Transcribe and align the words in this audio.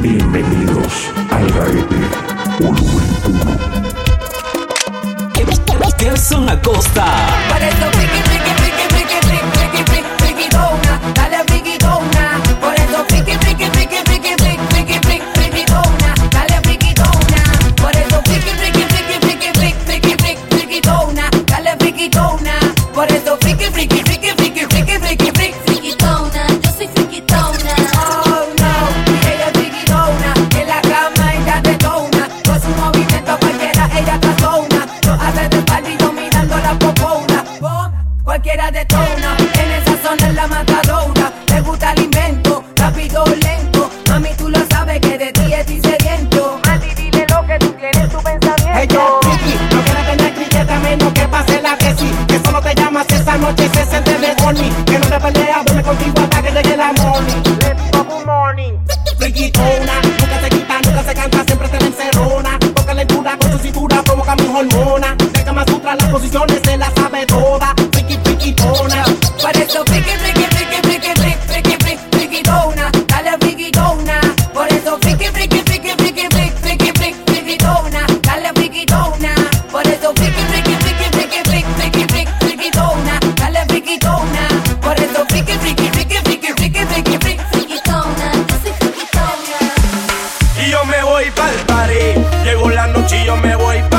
Bienvenidos 0.00 1.10
al 1.30 1.52
Garete 1.52 1.96
Volumen 2.58 3.06
1. 3.26 3.56
Acosta. 6.48 7.04
Para 7.48 7.68
pique, 7.68 7.90
pique, 7.90 8.22
pique. 8.62 8.83
yo 93.24 93.36
me 93.38 93.56
voy 93.56 93.93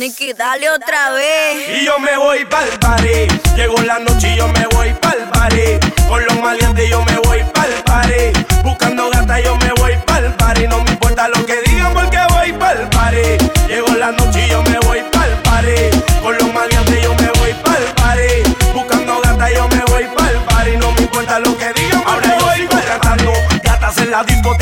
Niki, 0.00 0.32
dale 0.32 0.70
otra 0.70 1.10
vez. 1.10 1.78
Y 1.78 1.84
yo 1.84 1.98
me 1.98 2.16
voy 2.16 2.42
pa'l 2.46 2.70
party. 2.80 3.28
Llegó 3.54 3.76
la 3.82 3.98
noche 3.98 4.32
y 4.32 4.36
yo 4.38 4.48
me 4.48 4.66
voy 4.68 4.94
pa'l 4.94 5.28
party. 5.30 5.78
Con 6.08 6.24
los 6.24 6.40
maleantes 6.40 6.88
yo 6.88 7.04
me 7.04 7.16
voy 7.18 7.44
pa'l 7.52 7.70
party. 7.84 8.32
Buscando 8.62 9.10
gata 9.10 9.38
yo 9.40 9.54
me 9.56 9.70
voy 9.78 9.92
pa'l 10.06 10.34
party. 10.36 10.68
No 10.68 10.82
me 10.84 10.92
importa 10.92 11.28
lo 11.28 11.44
que 11.44 11.60
digan 11.66 11.92
porque 11.92 12.18
voy 12.30 12.50
pa'l 12.54 12.88
party. 12.88 13.44
Llegó 13.68 13.94
la 13.96 14.10
noche 14.12 14.46
y 14.46 14.48
yo 14.48 14.62
me 14.62 14.78
voy 14.86 15.00
pa'l 15.12 15.32
party. 15.42 16.00
Con 16.22 16.34
los 16.38 16.50
maleantes 16.54 17.02
yo 17.02 17.14
me 17.16 17.28
voy 17.38 17.52
pa'l 17.62 17.84
party. 17.96 18.72
Buscando 18.72 19.20
gata 19.20 19.52
yo 19.52 19.68
me 19.68 19.84
voy 19.84 20.04
pa'l 20.16 20.44
party. 20.48 20.76
No 20.78 20.92
me 20.92 21.02
importa 21.02 21.40
lo 21.40 21.58
que 21.58 21.74
digan 21.74 22.02
porque 22.04 22.26
Ahora 22.26 22.38
voy 22.46 22.66
pa'l 22.68 23.60
Gata 23.62 23.92
en 23.98 24.10
la 24.10 24.24
discoteca 24.24 24.59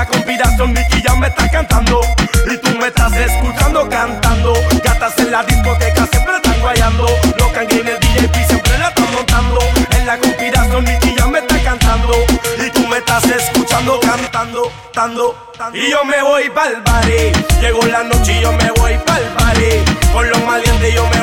la 0.00 0.06
conspiración 0.06 0.72
Nicky 0.72 1.02
ya 1.02 1.14
me 1.16 1.26
está 1.26 1.46
cantando. 1.50 2.00
Y 2.50 2.56
tú 2.56 2.70
me 2.78 2.86
estás 2.86 3.12
escuchando 3.12 3.86
cantando. 3.90 4.54
Gatas 4.82 5.18
en 5.18 5.30
la 5.30 5.42
discoteca 5.42 6.06
siempre 6.06 6.36
están 6.36 6.58
guayando. 6.58 7.06
Los 7.36 7.48
cangues 7.48 7.80
en 7.80 7.88
el 7.88 7.98
VIP 7.98 8.34
siempre 8.48 8.78
la 8.78 8.88
están 8.88 9.12
montando. 9.12 9.58
En 9.90 10.06
la 10.06 10.16
conspiración 10.16 10.84
Nicky 10.84 11.14
ya 11.18 11.26
me 11.26 11.40
está 11.40 11.62
cantando. 11.62 12.14
Y 12.64 12.70
tú 12.70 12.86
me 12.86 12.96
estás 12.96 13.24
escuchando 13.26 14.00
cantando, 14.00 14.72
tando. 14.94 15.50
Y 15.74 15.90
yo 15.90 16.02
me 16.06 16.22
voy 16.22 16.48
pa'l 16.48 16.80
baré 16.82 17.32
Llegó 17.60 17.84
la 17.84 18.02
noche 18.02 18.32
y 18.32 18.40
yo 18.40 18.50
me 18.52 18.70
voy 18.70 18.96
pa'l 19.04 19.22
baré 19.38 19.84
Con 20.10 20.30
los 20.30 20.42
malientes 20.46 20.94
yo 20.94 21.06
me 21.08 21.19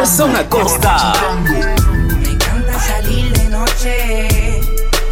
Gerson 0.00 0.34
Acosta. 0.34 1.12
Me 2.22 2.30
encanta 2.30 2.80
salir 2.80 3.30
de 3.34 3.50
noche. 3.50 4.62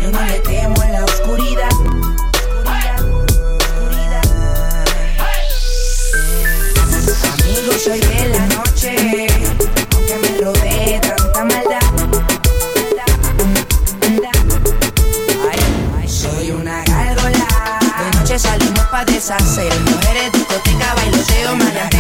Yo 0.01 0.11
no 0.11 0.23
le 0.23 0.41
temo 0.41 0.83
en 0.83 0.93
la 0.93 1.05
oscuridad. 1.05 1.69
Oscuridad, 2.65 3.05
oscuridad. 3.61 4.25
Amigo, 7.35 7.73
soy 7.85 8.01
de 8.01 8.29
la 8.31 8.47
noche. 8.47 9.27
Aunque 9.95 10.17
me 10.23 10.31
rodee 10.43 11.01
tanta 11.01 11.45
maldad. 11.45 11.81
Ay, 16.01 16.09
soy 16.09 16.51
una 16.53 16.83
gárgola. 16.85 17.47
De 17.99 18.19
noche 18.19 18.39
salimos 18.39 18.87
para 18.87 19.05
deshacer. 19.05 19.71
Mujeres, 19.81 20.33
discoteca, 20.33 20.95
bailoteo, 20.95 21.57
mala 21.57 21.98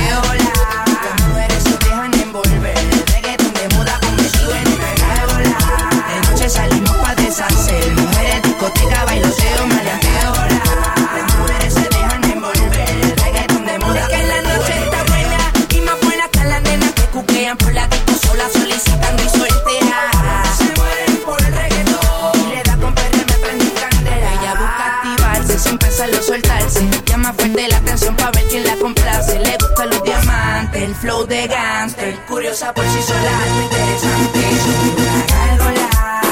por 32.74 32.84
sí 32.84 33.02
sola 33.02 33.42
algo 33.44 33.62
interesante. 33.62 34.38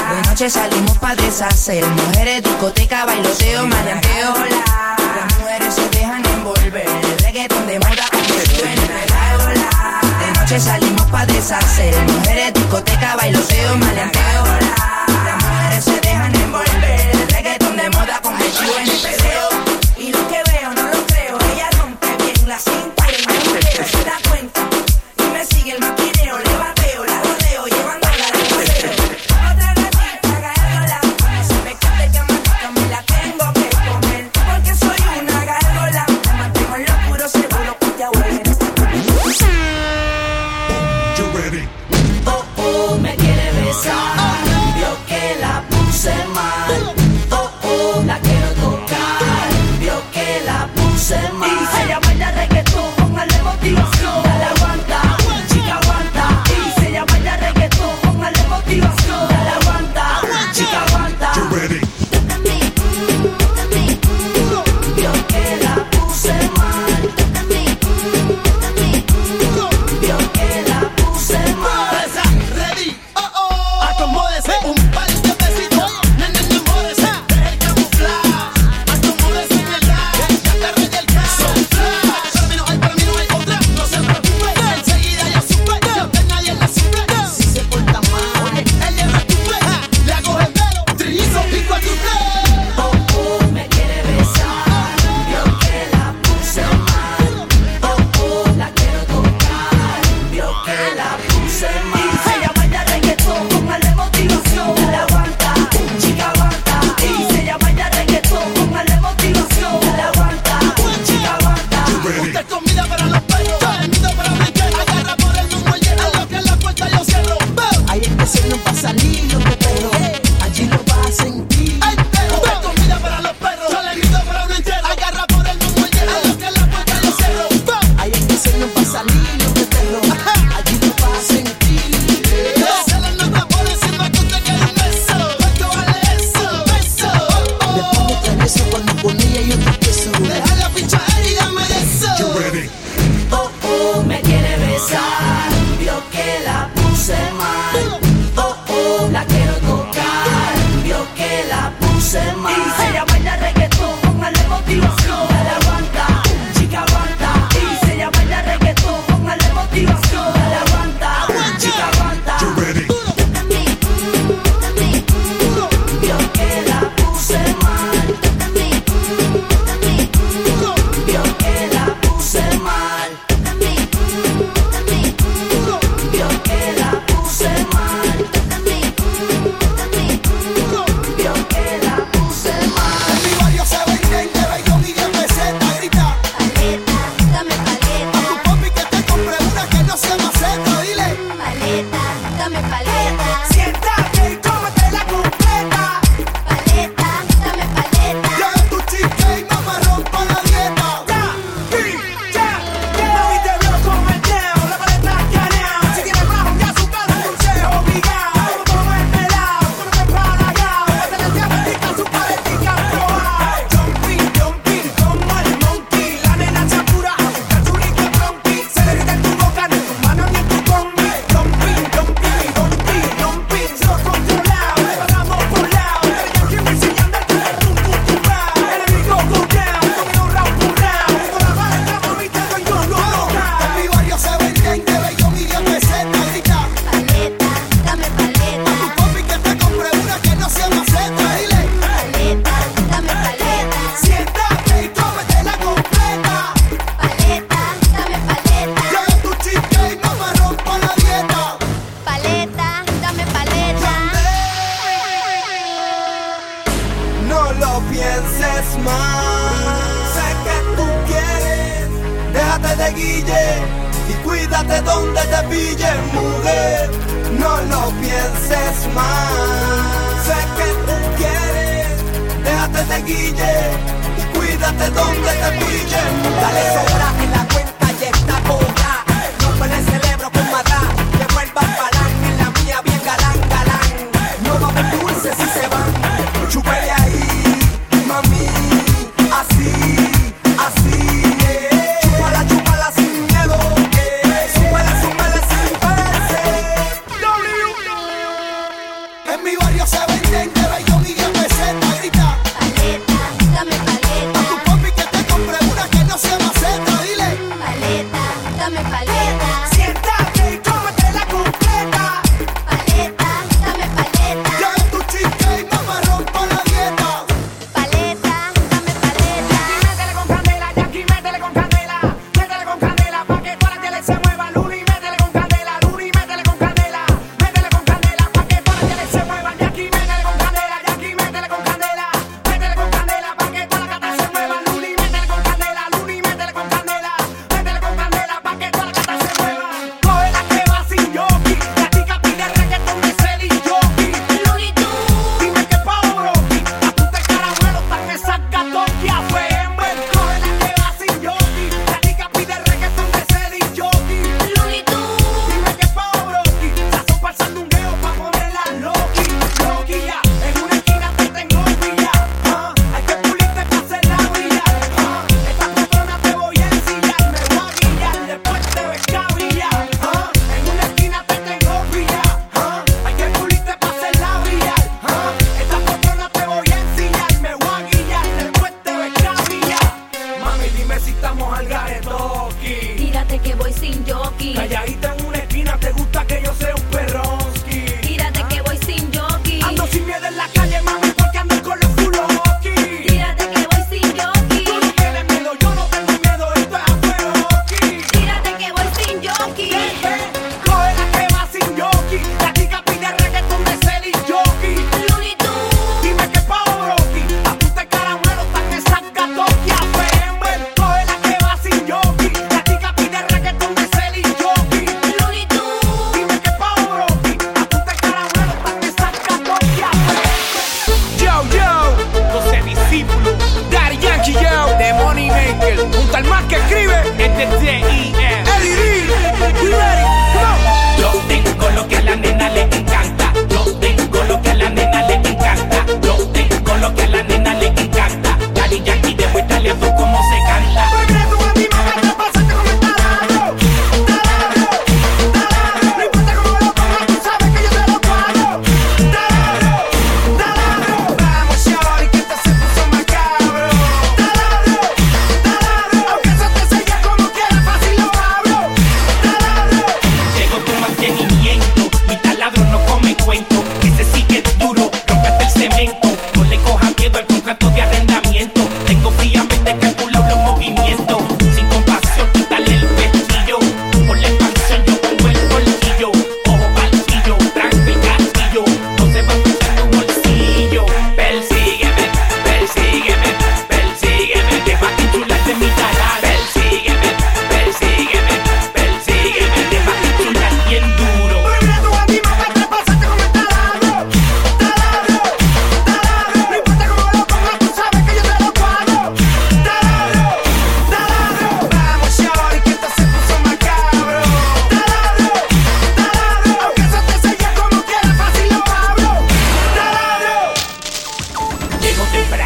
De 0.09 0.29
noche 0.29 0.49
salimos 0.49 0.97
pa' 0.97 1.15
deshacer. 1.15 1.85
Mujeres, 1.85 2.43
discoteca, 2.43 3.05
bailoteo, 3.05 3.65
mananteo. 3.65 4.33
Las 5.15 5.39
mujeres 5.39 5.73
se 5.73 5.89
dejan 5.89 6.23
envolver. 6.25 6.85
El 6.85 7.19
reggaeton 7.19 7.65
de 7.67 7.79
moda 7.79 8.05
suena. 8.55 8.87
De 10.19 10.39
noche 10.39 10.59
salimos 10.59 11.05
pa' 11.07 11.25
deshacer. 11.25 11.95
Mujeres, 12.11 12.53
discoteca, 12.53 13.15
bailoteo, 13.15 13.77
mananteo. 13.77 14.66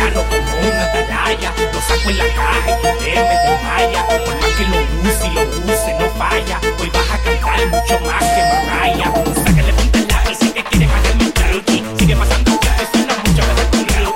agarro 0.01 0.24
como 0.29 0.67
una 0.67 0.84
atalaya, 0.86 1.53
lo 1.74 1.81
saco 1.81 2.10
en 2.10 2.17
la 2.17 2.25
caja 2.34 2.79
y 3.05 3.10
él 3.10 3.24
me 3.24 3.51
desmaya. 3.51 4.08
Por 4.08 4.36
más 4.41 4.51
que 4.58 4.63
lo 4.63 4.77
use 5.10 5.27
y 5.27 5.34
lo 5.34 5.41
use, 5.41 5.93
no 6.00 6.10
falla. 6.17 6.60
Hoy 6.79 6.89
vas 6.89 7.10
a 7.12 7.17
cantar 7.24 7.67
mucho 7.67 8.00
más 8.05 8.24
que 8.24 8.41
Mariah. 8.67 9.13
Sácale 9.46 9.74
punta 9.74 10.00
al 10.00 10.08
lápiz, 10.08 10.38
sé 10.38 10.53
que 10.53 10.63
quiere 10.63 10.88
pagar 10.88 11.15
mi 11.15 12.00
Sigue 12.00 12.15
pasando 12.15 12.51
ya 12.62 12.75
que 12.75 12.86
te 12.86 12.98
suena 12.98 13.13
muchas 13.25 13.48
veces 13.48 13.67
conmigo. 13.70 14.11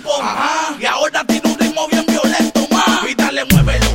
tiempo. 0.00 0.22
Ajá. 0.22 0.76
Y 0.78 0.84
ahora 0.86 1.24
tiene 1.24 1.48
un 1.48 1.58
ritmo 1.58 1.88
bien 1.88 2.04
violento, 2.06 2.66
más. 2.70 3.10
Y 3.10 3.14
dale, 3.14 3.44
muévelo. 3.46 3.89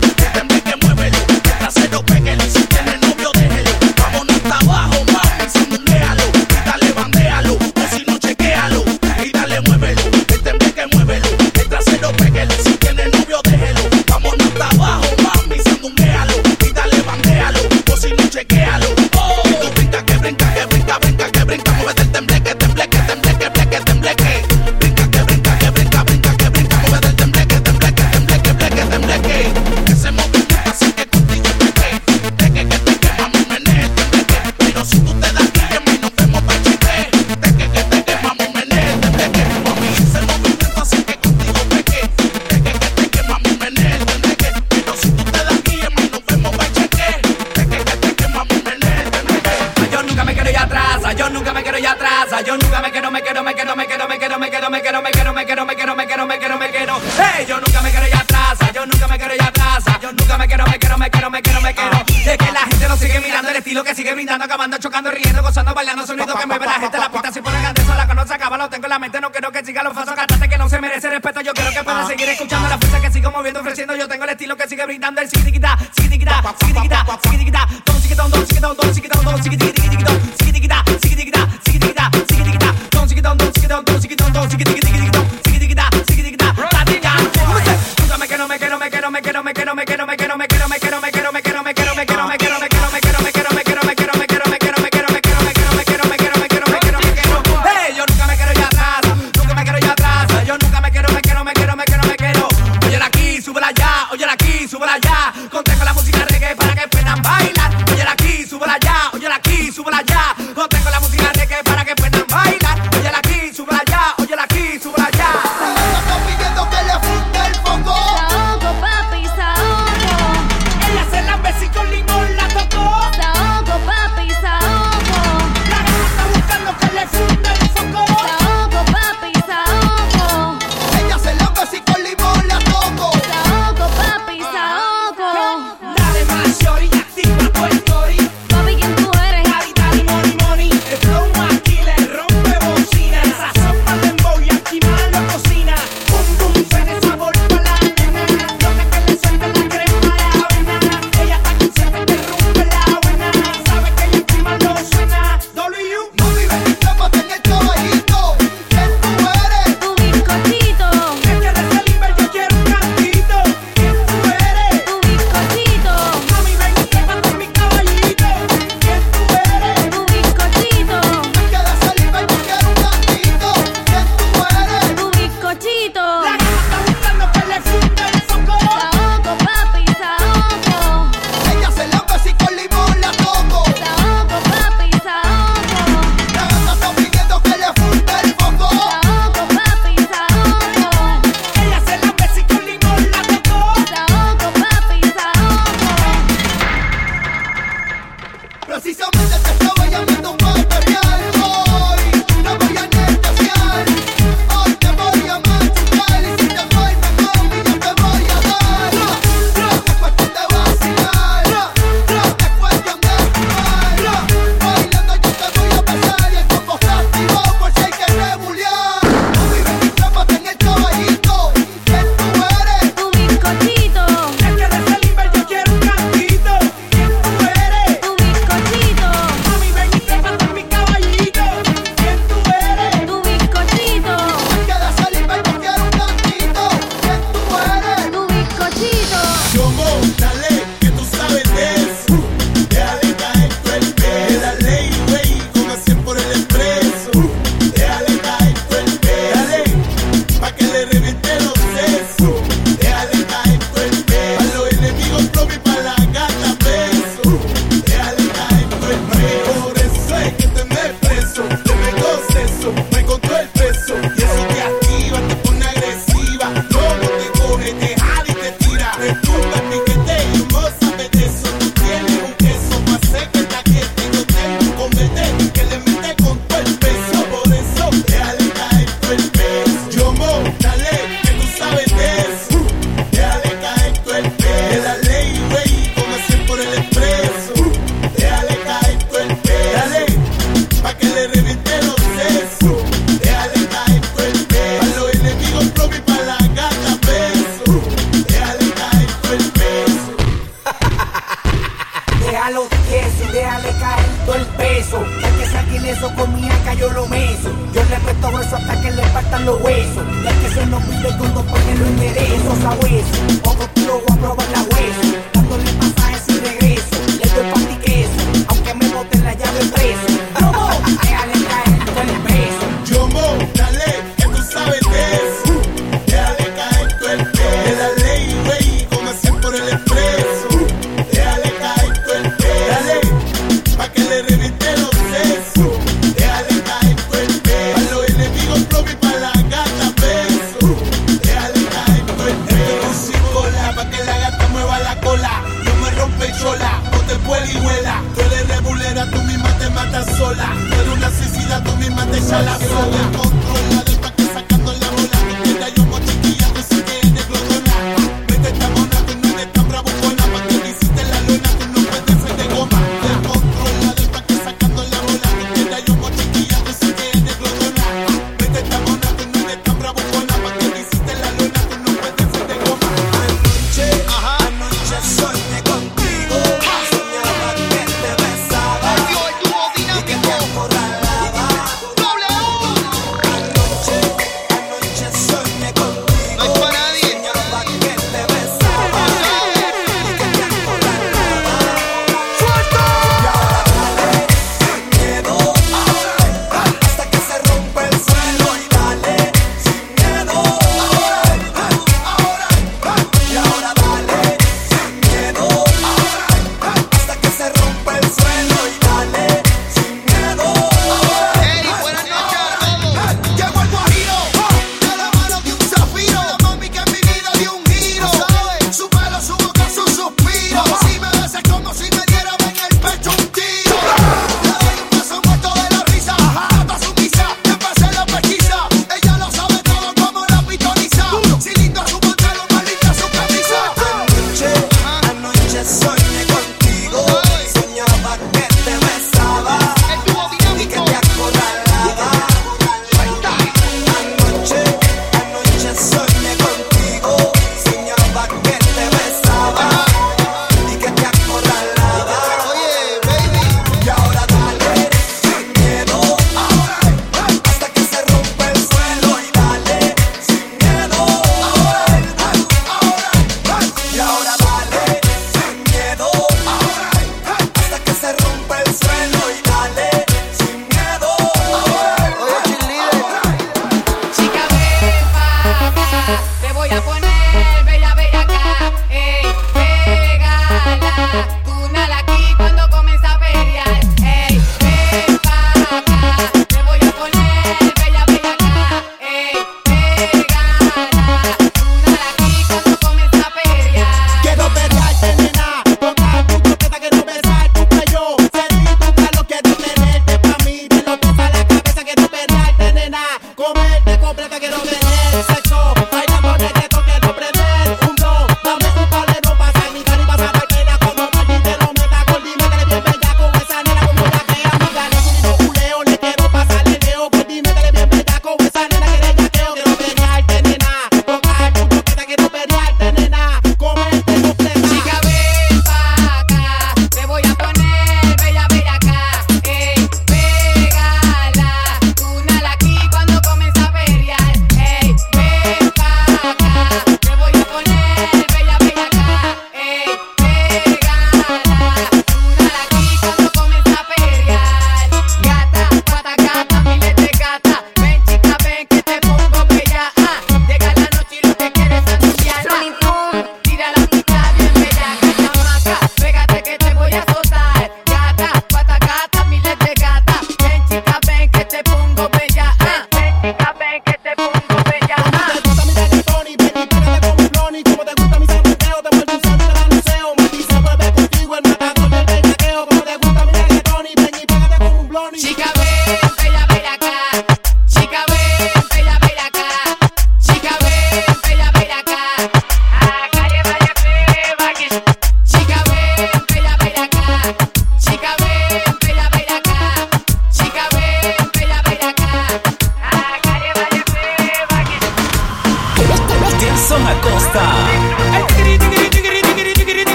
시기다 74.85 75.25
시기다 75.25 75.77
시기다 75.97 76.55
시기다 76.61 77.24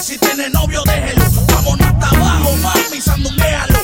Si 0.00 0.18
tiene 0.18 0.48
novio, 0.50 0.82
déjelo. 0.84 1.24
Vamos 1.48 1.80
hasta 1.80 2.08
abajo, 2.08 2.56
mami, 2.56 3.00
sandunguéalo. 3.00 3.77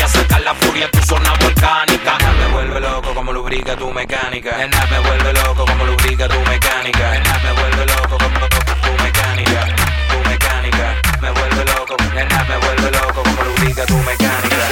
voy 0.00 0.04
a 0.04 0.08
sacar 0.08 0.40
la 0.42 0.54
furia 0.54 0.84
en 0.86 0.90
tu 0.90 1.02
zona 1.02 1.32
volcánica. 1.40 2.18
me 2.38 2.52
vuelve 2.52 2.80
loco 2.80 3.14
como 3.14 3.32
lubrica 3.32 3.76
tu 3.76 3.90
mecánica. 3.90 4.56
Nena 4.56 4.86
me 4.86 4.98
vuelve 5.00 5.32
loco 5.32 5.64
como 5.66 5.84
lubrica 5.84 6.28
tu 6.28 6.40
mecánica. 6.40 7.10
Nena 7.10 7.38
me 7.44 7.52
vuelve 7.52 7.86
loco 7.86 8.18
como 8.18 8.48
tu 8.48 9.02
mecánica. 9.02 9.66
Tu 10.10 10.28
mecánica 10.28 11.00
me 11.20 11.30
vuelve 11.30 11.64
loco. 11.64 11.96
Nena 12.14 12.44
me 12.44 12.56
vuelve 12.56 12.90
loco 12.90 13.22
como 13.22 13.42
lubrica 13.44 13.86
tu 13.86 13.96
mecánica. 13.98 14.64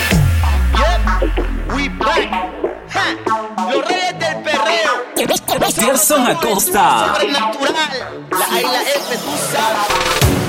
Yep, 0.79 1.75
we 1.75 1.89
back. 1.91 2.31
Los 3.71 3.87
reyes 3.87 4.19
del 4.19 4.43
perreo. 4.43 4.93
Gerson 5.77 6.27
Acosta. 6.27 7.15
Sobrenatural. 7.15 8.29
La, 8.31 8.39
la 8.39 8.83
F, 8.83 9.19
tú 9.19 9.35
sabes. 9.53 10.48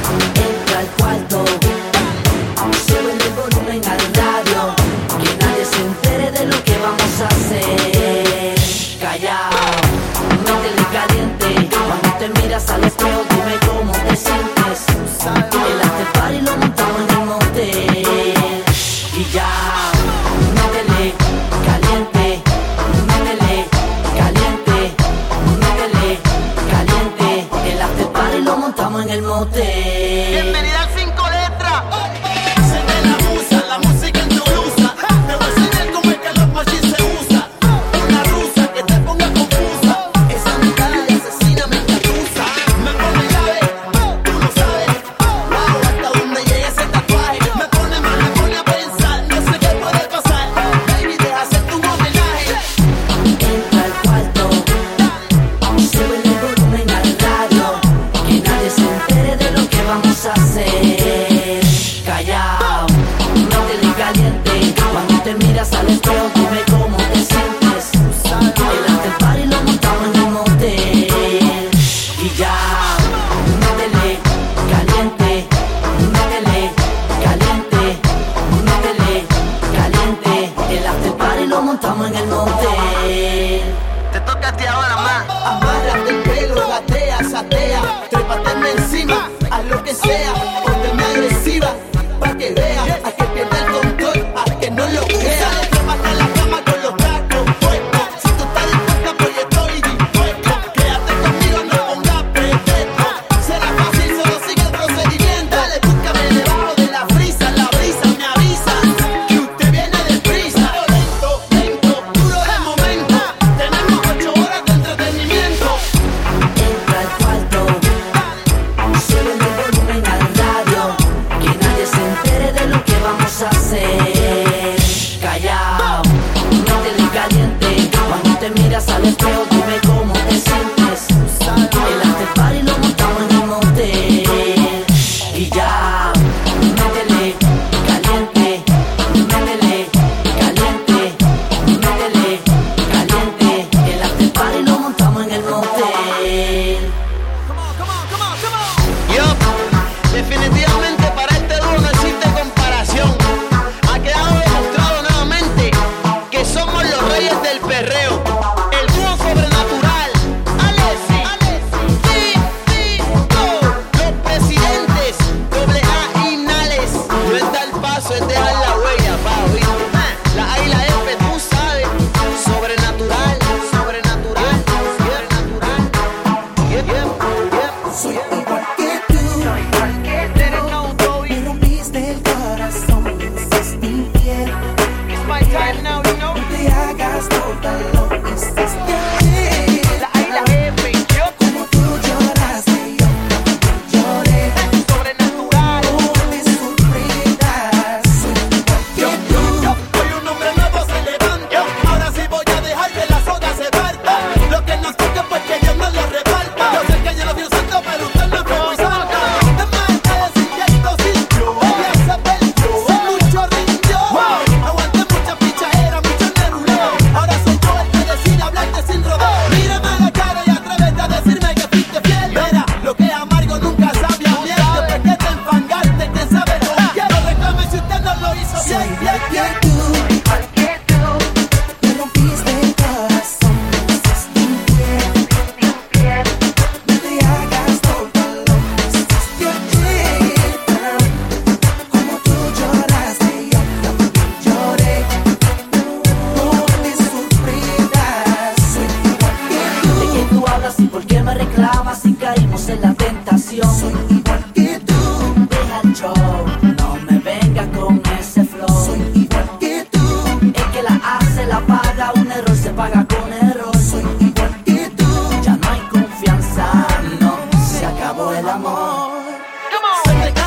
Wow. 269.89 270.38